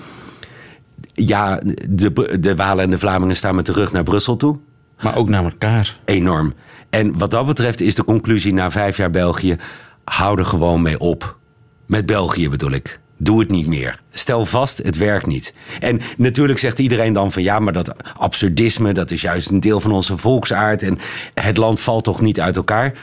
[1.14, 4.58] Ja, de, de Walen en de Vlamingen staan met de rug naar Brussel toe.
[5.02, 5.98] Maar ook naar elkaar.
[6.06, 6.54] Enorm.
[6.90, 9.58] En wat dat betreft is de conclusie na vijf jaar België:
[10.04, 11.38] hou er gewoon mee op.
[11.86, 13.00] Met België bedoel ik.
[13.18, 14.00] Doe het niet meer.
[14.12, 15.54] Stel vast, het werkt niet.
[15.80, 19.80] En natuurlijk zegt iedereen dan van ja, maar dat absurdisme, dat is juist een deel
[19.80, 20.84] van onze volksaard.
[20.84, 20.98] En
[21.34, 22.94] het land valt toch niet uit elkaar?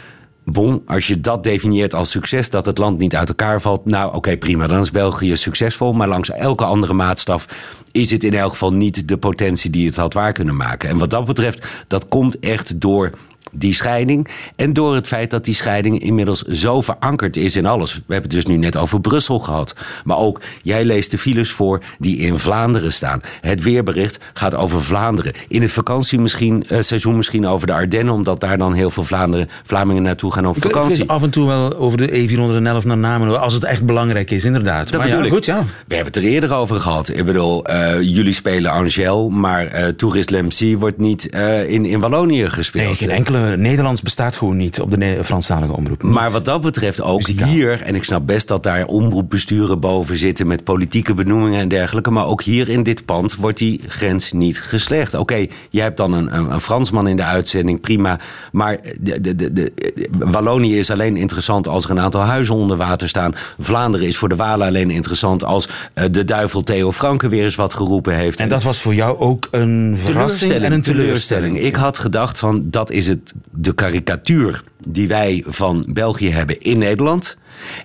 [0.44, 4.14] Bon, als je dat definieert als succes, dat het land niet uit elkaar valt, nou
[4.14, 5.92] oké, prima, dan is België succesvol.
[5.92, 7.46] Maar langs elke andere maatstaf
[7.92, 10.88] is het in elk geval niet de potentie die het had waar kunnen maken.
[10.88, 13.10] En wat dat betreft, dat komt echt door
[13.58, 14.28] die scheiding.
[14.56, 17.94] En door het feit dat die scheiding inmiddels zo verankerd is in alles.
[17.94, 19.74] We hebben het dus nu net over Brussel gehad.
[20.04, 23.20] Maar ook, jij leest de files voor die in Vlaanderen staan.
[23.40, 25.32] Het weerbericht gaat over Vlaanderen.
[25.48, 28.14] In het vakantie misschien, uh, seizoen misschien over de Ardennen...
[28.14, 31.08] omdat daar dan heel veel Vlaanderen, Vlamingen naartoe gaan op vakantie.
[31.08, 34.90] af en toe wel over de E411 naar Namen, als het echt belangrijk is, inderdaad.
[34.90, 35.32] Dat maar bedoel ja, ik.
[35.32, 35.62] Goed, ja.
[35.86, 37.08] We hebben het er eerder over gehad.
[37.08, 41.24] Ik bedoel, uh, jullie spelen Angel, maar uh, Tourist Lemcy wordt niet
[41.66, 42.86] in, in Wallonië gespeeld.
[42.86, 46.02] Nee, geen enkele Nederlands bestaat gewoon niet op de Franstalige omroep.
[46.02, 50.46] Maar wat dat betreft ook hier, en ik snap best dat daar omroepbesturen boven zitten
[50.46, 54.60] met politieke benoemingen en dergelijke, maar ook hier in dit pand wordt die grens niet
[54.60, 55.14] geslecht.
[55.14, 58.18] Oké, jij hebt dan een, een, een, Fransman in de uitzending, prima,
[58.52, 59.72] maar de, de, de, de,
[60.10, 63.34] Wallonië is alleen interessant als er een aantal huizen onder water staan.
[63.58, 67.54] Vlaanderen is voor de Walen alleen interessant als uh, de duivel Theo Franke weer eens
[67.54, 68.40] wat geroepen heeft.
[68.40, 71.60] En dat was voor jou ook een verrassing en een teleurstelling.
[71.60, 76.78] Ik had gedacht van dat is het de karikatuur die wij van België hebben in
[76.78, 77.36] Nederland.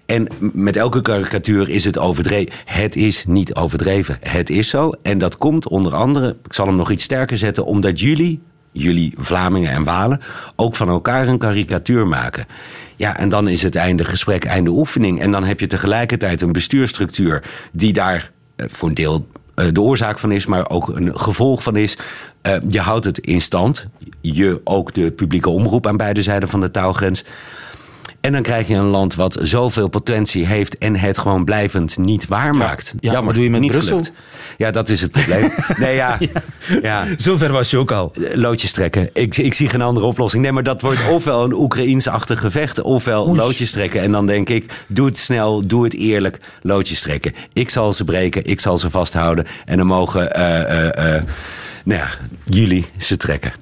[0.05, 2.53] En met elke karikatuur is het overdreven.
[2.65, 4.17] Het is niet overdreven.
[4.19, 4.91] Het is zo.
[5.01, 9.13] En dat komt onder andere, ik zal hem nog iets sterker zetten, omdat jullie, jullie
[9.17, 10.21] Vlamingen en Walen,
[10.55, 12.45] ook van elkaar een karikatuur maken.
[12.95, 15.21] Ja, en dan is het einde gesprek, einde oefening.
[15.21, 19.27] En dan heb je tegelijkertijd een bestuurstructuur die daar eh, voor een deel
[19.71, 21.97] de oorzaak van is, maar ook een gevolg van is.
[22.47, 23.87] Uh, je houdt het in stand.
[24.21, 27.23] Je, ook de publieke omroep aan beide zijden van de taalgrens.
[28.21, 32.27] En dan krijg je een land wat zoveel potentie heeft en het gewoon blijvend niet
[32.27, 32.93] waarmaakt.
[32.93, 33.97] Ja, Jammer, maar doe je met niet Brussel?
[33.97, 34.13] gelukt.
[34.57, 35.51] Ja, dat is het probleem.
[35.77, 36.17] nee, ja.
[36.81, 37.05] ja.
[37.17, 38.13] Zover was je ook al.
[38.33, 39.09] Loodjes trekken.
[39.13, 40.43] Ik, ik zie geen andere oplossing.
[40.43, 44.01] Nee, maar dat wordt ofwel een Oekraïens-achtig gevecht, ofwel loodjes trekken.
[44.01, 47.33] En dan denk ik, doe het snel, doe het eerlijk, loodjes trekken.
[47.53, 49.45] Ik zal ze breken, ik zal ze vasthouden.
[49.65, 51.23] En dan mogen eh, eh, eh,
[51.83, 52.09] nou ja,
[52.45, 53.53] jullie ze trekken.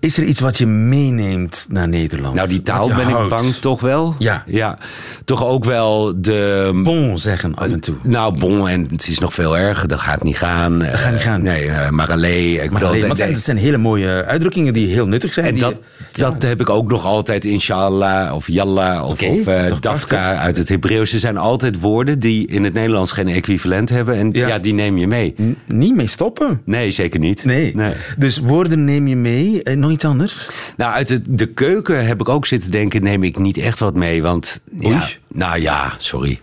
[0.00, 2.34] Is er iets wat je meeneemt naar Nederland?
[2.34, 3.32] Nou, die taal ben houdt?
[3.32, 4.14] ik bang toch wel.
[4.18, 4.44] Ja.
[4.46, 4.78] ja.
[5.24, 6.70] Toch ook wel de...
[6.84, 7.94] Bon zeggen af en toe.
[8.02, 9.88] Nou, bon, en het is nog veel erger.
[9.88, 10.78] Dat gaat niet gaan.
[10.78, 11.42] Dat gaat niet gaan.
[11.42, 12.52] Nee, uh, maar alleen.
[12.52, 15.46] Ik Maar, bedoel, alleen, dat- zijn, hele mooie uitdrukkingen die heel nuttig zijn.
[15.46, 15.74] En die- dat,
[16.12, 20.18] dat heb ik ook nog altijd inshallah of yalla of, of eh, dafka prachtig?
[20.18, 21.12] uit het Hebreeuws.
[21.12, 24.14] Er zijn altijd woorden die in het Nederlands geen equivalent hebben.
[24.14, 24.46] En Ja.
[24.48, 25.34] ja, die neem je mee.
[25.42, 26.60] N- niet mee stoppen.
[26.64, 27.44] Nee, zeker niet.
[27.44, 27.74] Nee.
[28.16, 29.62] Dus woorden neem je mee.
[29.62, 30.48] En nog iets anders?
[30.76, 33.94] Nou, uit de, de keuken heb ik ook zitten denken, neem ik niet echt wat
[33.94, 34.22] mee.
[34.22, 34.92] Want, Oei.
[34.94, 36.40] ja, nou ja, sorry.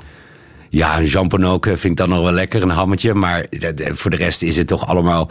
[0.69, 3.13] Ja, een jambon vind ik dan nog wel lekker, een hammetje.
[3.13, 3.45] Maar
[3.91, 5.29] voor de rest is het toch allemaal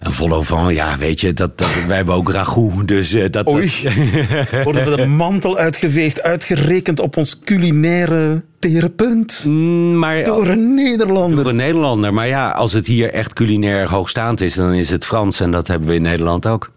[0.00, 0.74] een vol van.
[0.74, 2.88] Ja, weet je, dat, dat, wij hebben ook ragout.
[2.88, 3.72] Dus eh, dat, Oei.
[3.82, 9.42] dat- Worden we de mantel uitgeveegd, uitgerekend op ons culinaire therapeut?
[9.46, 11.36] Mm, maar Door een Nederlander.
[11.36, 12.14] door een Nederlander.
[12.14, 15.40] Maar ja, als het hier echt culinair hoogstaand is, dan is het Frans.
[15.40, 16.70] En dat hebben we in Nederland ook.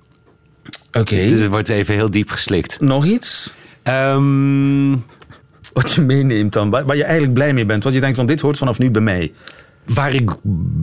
[0.99, 1.15] Oké.
[1.15, 2.79] Dus het wordt even heel diep geslikt.
[2.79, 3.53] Nog iets?
[3.83, 4.91] Ehm,
[5.73, 7.83] Wat je meeneemt dan, waar je eigenlijk blij mee bent.
[7.83, 9.31] Wat je denkt van dit hoort vanaf nu bij mij.
[9.85, 10.31] Waar ik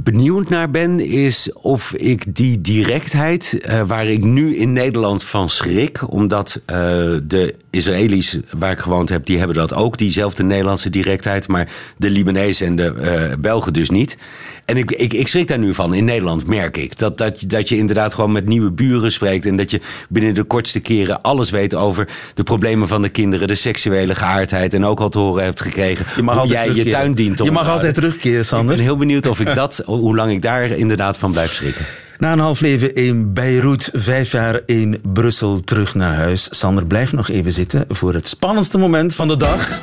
[0.05, 5.49] benieuwd naar ben, is of ik die directheid, eh, waar ik nu in Nederland van
[5.49, 6.77] schrik, omdat eh,
[7.23, 12.11] de Israëli's waar ik gewoond heb, die hebben dat ook, diezelfde Nederlandse directheid, maar de
[12.11, 14.17] Libanezen en de eh, Belgen dus niet.
[14.65, 15.95] En ik, ik, ik schrik daar nu van.
[15.95, 19.47] In Nederland merk ik dat, dat, je- dat je inderdaad gewoon met nieuwe buren spreekt
[19.47, 23.49] en dat je binnen de kortste keren alles weet over de problemen van de kinderen,
[23.49, 26.85] de seksuele geaardheid en ook al te horen hebt gekregen Je mag hoe jij je
[26.87, 27.73] tuin dient te Je mag onderhouden.
[27.89, 28.71] altijd terugkeren, Sander.
[28.71, 31.85] Ik ben heel benieuwd of ik dat, hoe lang ik daar inderdaad van blijf schrikken.
[32.19, 36.49] Na een half leven in Beirut, vijf jaar in Brussel, terug naar huis.
[36.51, 39.81] Sander, blijf nog even zitten voor het spannendste moment van de dag.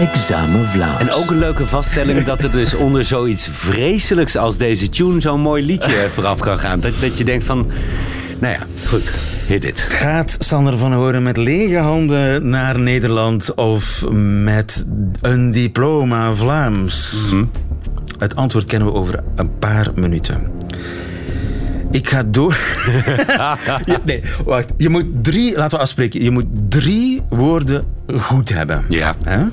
[0.00, 1.00] Examen Vlaams.
[1.00, 5.40] En ook een leuke vaststelling dat er dus onder zoiets vreselijks als deze tune zo'n
[5.40, 6.80] mooi liedje vooraf kan gaan.
[6.80, 7.66] Dat, dat je denkt van,
[8.40, 9.12] nou ja, goed,
[9.46, 9.80] hit it.
[9.80, 14.04] Gaat Sander van Horen met lege handen naar Nederland of
[14.42, 14.86] met
[15.20, 17.26] een diploma Vlaams?
[18.18, 20.52] Het antwoord kennen we over een paar minuten.
[21.90, 22.56] Ik ga door.
[24.04, 24.72] Nee, wacht.
[24.76, 27.84] Je moet drie, laten we afspreken, je moet drie woorden
[28.18, 28.84] goed hebben.
[28.88, 29.14] Ja.
[29.24, 29.44] Hè?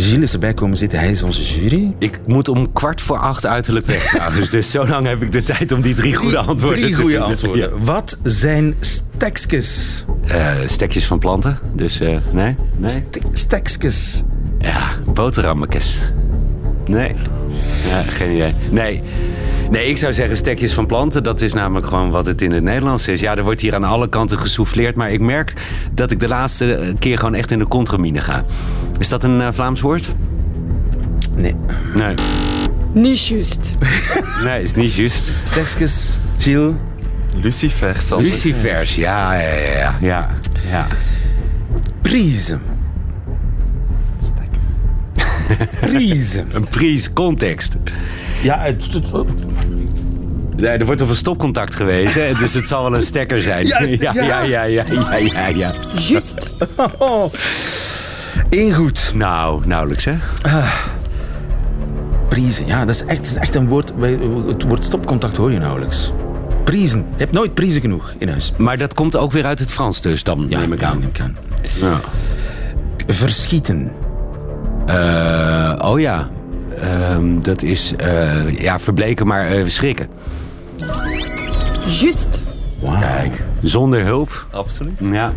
[0.00, 1.94] Gilles is erbij komen zitten, hij is onze jury.
[1.98, 4.50] Ik moet om kwart voor acht uiterlijk weg trouwens.
[4.50, 7.20] Dus zo lang heb ik de tijd om die drie goede antwoorden Drie te goede
[7.20, 7.84] antwoorden.
[7.84, 10.04] Wat zijn stekskes?
[10.26, 13.04] Eh, stekjes van planten, dus eh, nee, nee.
[13.32, 14.22] Stekskes.
[14.58, 16.12] Ja, boterhammetjes.
[16.86, 17.12] Nee.
[17.88, 18.54] Ja, geen idee.
[18.70, 19.02] Nee.
[19.70, 21.22] Nee, ik zou zeggen stekjes van planten.
[21.24, 23.20] Dat is namelijk gewoon wat het in het Nederlands is.
[23.20, 24.94] Ja, er wordt hier aan alle kanten gesouffleerd.
[24.94, 25.52] Maar ik merk
[25.92, 28.44] dat ik de laatste keer gewoon echt in de contramine ga.
[28.98, 30.08] Is dat een eh, Vlaams woord?
[31.36, 31.54] Nee.
[31.94, 32.14] Nee.
[32.92, 33.76] Niet juist.
[34.44, 35.32] Nee, is niet juist.
[35.44, 36.74] Stekskes, Gilles.
[37.34, 38.10] Lucifers.
[38.10, 39.70] ik Lucifers, ja, ja, ja.
[39.70, 39.96] ja.
[40.00, 40.28] ja,
[40.70, 40.86] ja.
[42.02, 42.58] Prise.
[45.80, 46.44] Prise.
[46.52, 47.76] Een pries context.
[48.42, 49.12] Ja, het, het-
[50.56, 53.66] Nee, er wordt op een stopcontact gewezen, dus het zal wel een stekker zijn.
[53.72, 54.22] Ja, ja, ja.
[54.22, 55.72] ja, ja, ja, ja, ja, ja.
[55.96, 56.50] Juist.
[58.50, 59.12] Eén goed.
[59.14, 60.14] Nou, nauwelijks hè?
[62.28, 62.66] Prise.
[62.66, 63.92] Ja, dat is echt, dat is echt een woord.
[64.46, 66.12] Het woord stopcontact hoor je nauwelijks.
[66.64, 66.98] Priezen.
[66.98, 68.52] Je hebt nooit priezen genoeg in huis.
[68.56, 70.98] Maar dat komt ook weer uit het Frans dus dan, neem ik aan.
[70.98, 71.36] neem ik aan.
[71.80, 72.00] Ja.
[73.06, 73.92] Verschieten.
[74.86, 76.28] Eh, oh ja,
[76.80, 80.08] Ehm, dat is eh, ja, verbleken, maar eh, schrikken.
[82.00, 82.40] Juist.
[83.00, 84.46] Kijk, zonder hulp.
[84.50, 84.92] Absoluut.
[84.98, 85.32] Ja.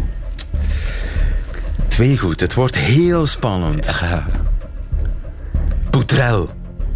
[1.88, 2.39] Twee goed.
[2.39, 4.01] Het wordt heel spannend.
[5.89, 6.49] Poutrel.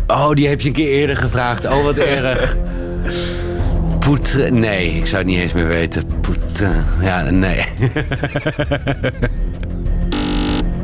[0.08, 1.66] Oh, die heb je een keer eerder gevraagd.
[1.66, 2.58] Oh, wat erg.
[4.00, 4.52] Poetre...
[4.52, 6.04] Nee, ik zou het niet eens meer weten.
[6.22, 6.70] Poetre...
[7.02, 7.66] Ja, nee.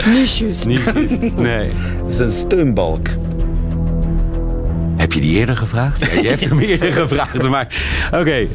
[0.05, 0.65] Niet juist.
[0.65, 1.35] Niet juist.
[1.35, 1.71] Nee.
[2.01, 3.07] Dat is een steunbalk.
[5.11, 5.99] Heb je die eerder gevraagd?
[5.99, 7.67] Ja, je hebt hem eerder gevraagd, maar...
[8.11, 8.47] Oké.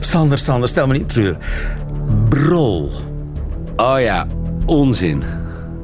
[0.00, 1.36] Sander, Sander, stel me niet treur.
[2.28, 2.90] Brol.
[3.76, 4.26] Oh ja,
[4.66, 5.22] onzin.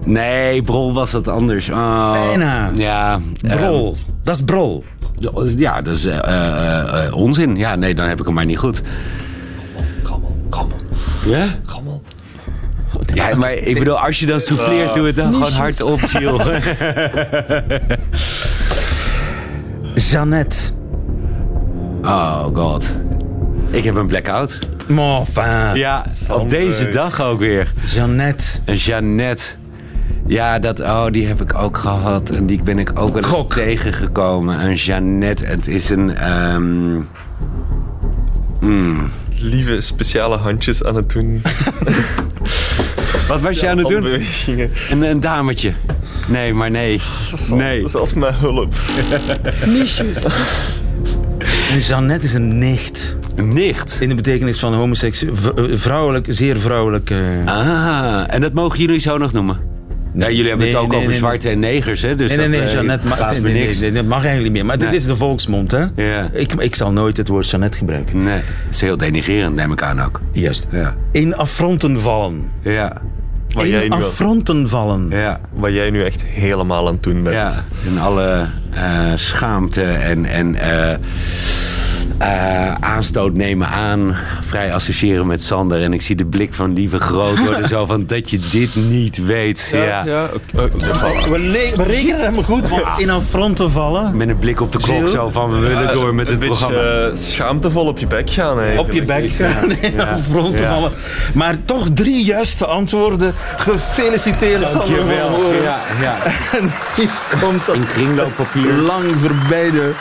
[0.05, 1.69] Nee, Brol was wat anders.
[1.69, 2.71] Oh, Bijna.
[2.75, 3.21] Ja.
[3.41, 3.97] Brol.
[4.23, 4.85] dat is brol.
[5.21, 7.57] ehm, ja, dat is eh, eh, eh, onzin.
[7.57, 8.83] Ja, nee, dan heb ik hem maar niet goed.
[10.03, 10.77] Gammel, gammel,
[11.27, 11.47] Ja?
[11.65, 12.03] gammel.
[13.15, 16.43] Ja, maar ik bedoel, als je dan souffleert, doe het dan gewoon hardop, Gilles.
[19.95, 20.57] Jeannette.
[22.03, 22.97] Oh god.
[23.71, 24.59] Ik heb een blackout.
[24.87, 25.75] Maar enfin.
[25.75, 27.73] Ja, op deze dag ook weer.
[27.85, 28.45] Jeannette.
[28.65, 29.45] Een Jeannette.
[30.27, 32.31] Ja, dat, oh, die heb ik ook gehad.
[32.31, 34.61] En die ben ik ook wel eens tegengekomen.
[34.65, 35.45] Een Jeannette.
[35.45, 36.17] Het is een...
[36.17, 36.95] ehm,
[38.61, 39.11] mm.
[39.39, 41.43] Lieve speciale handjes aan het doen.
[43.29, 44.05] Wat was je aan het doen?
[44.91, 45.73] Een, een dametje.
[46.29, 47.01] Nee, maar nee.
[47.51, 47.89] Nee.
[47.89, 48.75] Zelfs met hulp.
[51.71, 53.17] En Jeannette is een nicht.
[53.37, 53.99] Een nicht.
[54.01, 57.11] In de betekenis van homoseksueel, eh, vrouwelijk, zeer vrouwelijk.
[57.11, 57.19] eh.
[57.47, 59.59] Ah, en dat mogen jullie zo nog noemen?
[60.15, 62.15] Ja, jullie hebben Nee, het ook nee, over nee, zwarte en negers, hè?
[62.15, 63.79] Dus nee, nee, dat, nee, eh, Jeannette mag, nee, me nee, niks.
[63.81, 64.65] nee, dat mag eigenlijk niet meer.
[64.65, 64.97] Maar dit Nee.
[64.97, 65.85] is de volksmond, hè?
[65.97, 66.29] Ja.
[66.33, 68.23] Ik, ik zal nooit het woord Jeannette gebruiken.
[68.23, 70.21] Nee, het is heel denigrerend, neem ik aan ook.
[70.33, 70.67] Juist.
[70.71, 70.95] Ja.
[71.13, 72.49] In affronten vallen.
[72.63, 73.03] Ja.
[73.55, 75.07] Wat jij, In al- affronten vallen.
[75.11, 75.41] Ja.
[75.53, 77.35] wat jij nu echt helemaal aan het doen bent.
[77.37, 80.97] Ja, en alle eh, schaamte en, en eh,
[82.19, 84.17] eh, aanstoot nemen aan.
[84.41, 85.83] Vrij associëren met Sander.
[85.83, 87.69] En ik zie de blik van lieve groot worden.
[87.75, 89.69] zo van dat je dit niet weet.
[89.73, 89.83] Ja.
[89.85, 91.29] Ja, ja, voilà.
[91.29, 92.65] We, rekenen hem goed.
[92.97, 94.17] In affronten vallen.
[94.17, 96.67] Met een blik op de klok zo van we willen door met een het beetje
[96.67, 97.09] programma.
[97.09, 98.79] eh, schaamtevol op je bek gaan.
[98.79, 99.71] Op je bek gaan.
[99.93, 100.73] In affronten Ja.
[100.75, 100.93] vallen.
[101.35, 103.35] Maar toch drie juiste antwoorden.
[103.57, 104.71] Gefeliciteerd.
[104.71, 105.13] Sander.
[105.63, 106.17] Ja, ja.
[106.59, 108.73] En hier komt dat In kringlooppapier.
[108.73, 109.93] lang voorbij de...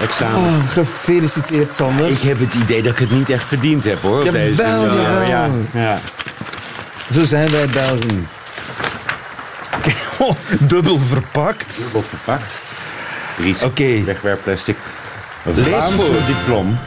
[0.00, 0.38] Examen.
[0.38, 2.06] Oh, gefeliciteerd, Sander.
[2.06, 4.26] Ik heb het idee dat ik het niet echt verdiend heb hoor.
[4.26, 4.62] Op deze.
[4.62, 5.98] Ja, ja.
[7.12, 8.28] Zo zijn wij Belgen.
[10.18, 11.76] Oh, dubbel verpakt.
[11.82, 12.54] Dubbel verpakt.
[13.38, 13.62] Ries.
[13.62, 14.04] Oké.
[14.04, 14.76] Wegwerpplastic.
[15.52, 16.14] Vlaamse voor.
[16.26, 16.78] diplom.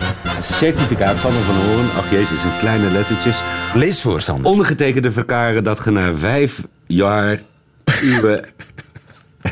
[0.51, 1.85] Certificaat van van Horen.
[1.97, 3.41] Ach jezus, een kleine lettertjes.
[3.73, 4.51] Lees voor, Sander.
[4.51, 7.39] Ondergetekende verklaren dat je na vijf jaar
[8.01, 8.39] uw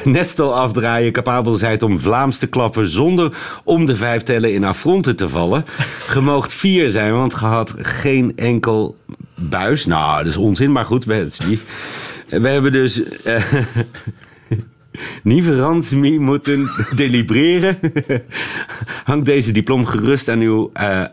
[0.17, 5.15] nestel afdraaien capabel zijt om Vlaams te klappen zonder om de vijf tellen in affronten
[5.15, 5.65] te vallen.
[6.13, 8.97] Je moogt vier zijn, want je had geen enkel
[9.35, 9.85] buis.
[9.85, 11.65] Nou, dat is onzin, maar goed, het is lief.
[12.29, 13.03] We hebben dus...
[13.03, 13.43] eh,
[15.23, 17.79] Niverans moeten delibereren.
[19.03, 20.69] Hangt deze diplom gerust aan uw...
[20.73, 21.05] eh,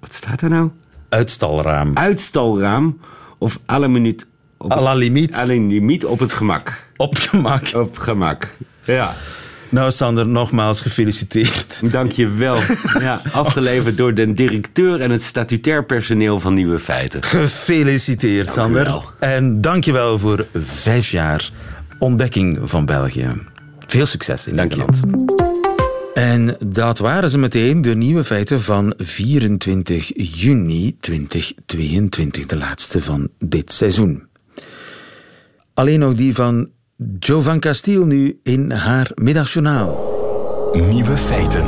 [0.00, 0.70] wat staat er nou?
[1.08, 1.90] Uitstalraam.
[1.96, 2.98] uitstalraam
[3.38, 5.34] of alle minuut op, À la limiet.
[5.34, 6.83] alleen limiet op het gemak.
[6.96, 7.70] Op het gemak.
[7.74, 8.54] Op het gemak.
[8.84, 9.14] Ja.
[9.68, 11.80] Nou, Sander, nogmaals gefeliciteerd.
[11.92, 12.58] Dank je wel.
[13.00, 17.22] Ja, afgeleverd door de directeur en het statutair personeel van Nieuwe Feiten.
[17.22, 18.84] Gefeliciteerd, Sander.
[18.84, 19.04] wel.
[19.18, 21.50] En dankjewel voor vijf jaar
[21.98, 23.28] ontdekking van België.
[23.86, 24.84] Veel succes in Dank je.
[24.86, 25.22] dit land.
[26.14, 33.28] En dat waren ze meteen, de nieuwe feiten van 24 juni 2022, de laatste van
[33.38, 34.26] dit seizoen.
[35.74, 36.68] Alleen nog die van
[37.18, 40.12] Jo van Castiel nu in haar middagjournaal.
[40.72, 41.64] Nieuwe feiten.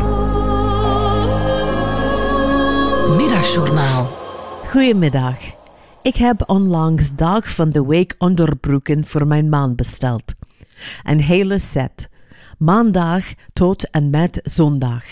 [3.16, 4.04] Middagjournaal.
[4.68, 5.36] Goedemiddag.
[6.02, 10.34] Ik heb onlangs dag van de week onderbroeken voor mijn man besteld.
[11.02, 12.08] Een hele set.
[12.58, 15.04] Maandag tot en met zondag.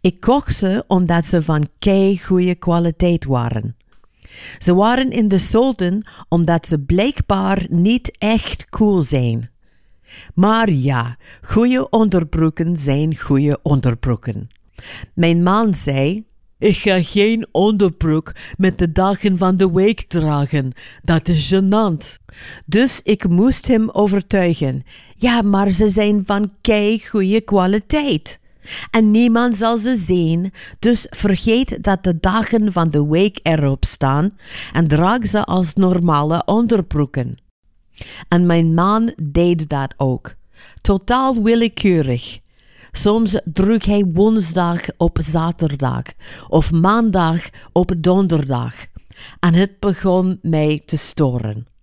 [0.00, 3.76] Ik kocht ze omdat ze van kei goede kwaliteit waren.
[4.58, 9.50] Ze waren in de solden omdat ze blijkbaar niet echt cool zijn.
[10.34, 14.48] Maar ja, goede onderbroeken zijn goede onderbroeken.
[15.14, 16.24] Mijn man zei:
[16.58, 20.72] Ik ga geen onderbroek met de dagen van de week dragen.
[21.02, 22.18] Dat is gênant.
[22.66, 24.82] Dus ik moest hem overtuigen.
[25.16, 28.40] Ja, maar ze zijn van kei goede kwaliteit.
[28.90, 34.36] En niemand zal ze zien, dus vergeet dat de dagen van de week erop staan
[34.72, 37.36] en draag ze als normale onderbroeken.
[38.28, 40.34] En mijn man deed dat ook.
[40.80, 42.38] Totaal willekeurig.
[42.92, 46.02] Soms droeg hij woensdag op zaterdag
[46.48, 48.74] of maandag op donderdag.
[49.40, 51.73] En het begon mij te storen.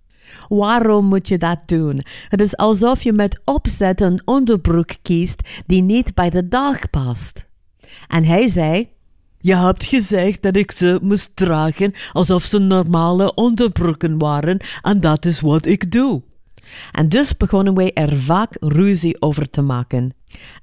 [0.47, 2.01] Waarom moet je dat doen?
[2.27, 7.49] Het is alsof je met opzet een onderbroek kiest die niet bij de dag past.
[8.07, 8.89] En hij zei:
[9.37, 15.25] Je hebt gezegd dat ik ze moest dragen alsof ze normale onderbroeken waren, en dat
[15.25, 16.21] is wat ik doe.
[16.91, 20.13] En dus begonnen wij er vaak ruzie over te maken.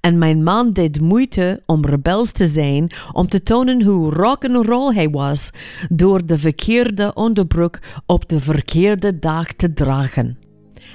[0.00, 5.11] En mijn man deed moeite om rebels te zijn, om te tonen hoe rock'n'roll hij
[5.11, 5.50] was,
[5.88, 10.38] door de verkeerde onderbroek op de verkeerde dag te dragen.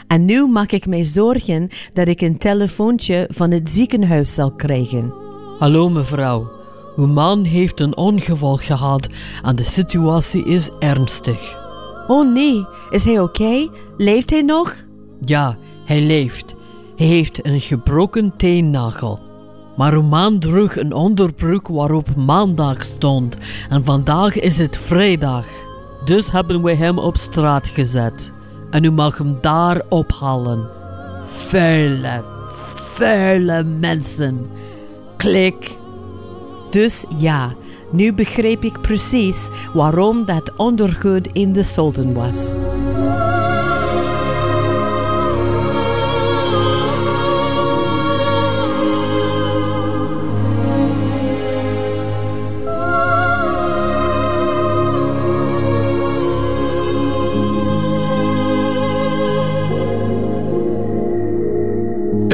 [0.08, 5.14] En nu maak ik mij zorgen dat ik een telefoontje van het ziekenhuis zal krijgen.
[5.60, 6.52] Hallo mevrouw,
[6.96, 9.10] uw man heeft een ongeval gehad
[9.42, 11.62] en de situatie is ernstig.
[12.08, 13.70] Oh nee, is hij oké?
[13.98, 14.86] Leeft hij nog?
[15.22, 16.56] Ja, hij leeft.
[16.96, 19.20] Hij heeft een gebroken teennagel.
[19.76, 23.38] Maar uw man droeg een onderbroek waarop maandag stond
[23.70, 25.48] en vandaag is het vrijdag.
[26.06, 28.32] Dus hebben we hem op straat gezet.
[28.70, 30.70] En u mag hem daar ophalen.
[31.22, 32.24] Vuile,
[32.76, 34.48] vuile mensen.
[35.18, 35.78] Klik.
[36.70, 37.54] Dus ja,
[37.92, 42.56] nu begreep ik precies waarom dat ondergoed in de solden was.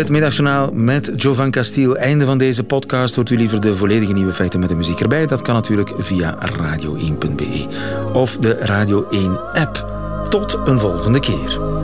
[0.10, 1.98] Het met Jovan Castiel.
[1.98, 3.16] Einde van deze podcast.
[3.16, 5.26] Hoort u liever de volledige nieuwe feiten met de muziek erbij?
[5.26, 7.68] Dat kan natuurlijk via radio1.be
[8.14, 9.86] of de Radio 1 app.
[10.30, 11.79] Tot een volgende keer.